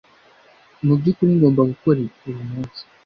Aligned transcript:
Mu 0.85 0.93
byukuri 0.99 1.31
ngomba 1.37 1.61
gukora 1.71 1.99
ibi 2.05 2.19
uyu 2.29 2.43
munsi 2.51 2.81